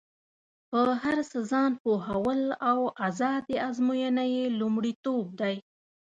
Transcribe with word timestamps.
په 0.69 0.79
هر 1.03 1.17
څه 1.29 1.37
ځان 1.51 1.71
پوهول 1.83 2.41
او 2.69 2.79
ازادي 3.07 3.55
ازموینه 3.69 4.23
یې 4.35 4.43
لومړیتوب 4.59 5.25
دی. 5.41 5.55